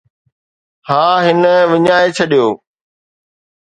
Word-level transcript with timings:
ها، 0.87 1.03
هن 1.25 1.43
وڃائي 1.71 2.09
ڇڏيو 2.17 2.45